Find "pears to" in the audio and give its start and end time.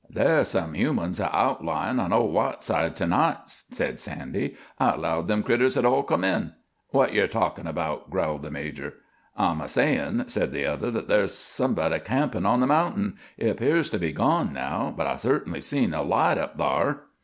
13.57-13.99